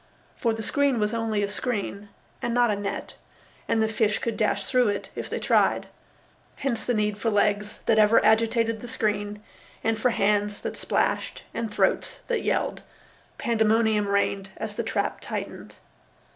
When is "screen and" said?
1.47-2.55, 8.87-9.99